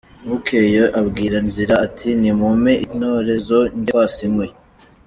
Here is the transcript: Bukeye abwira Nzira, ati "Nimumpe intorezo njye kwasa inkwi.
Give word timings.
Bukeye 0.27 0.81
abwira 0.99 1.37
Nzira, 1.47 1.73
ati 1.85 2.09
"Nimumpe 2.21 2.71
intorezo 2.85 3.57
njye 3.77 3.89
kwasa 3.93 4.19
inkwi. 4.27 4.47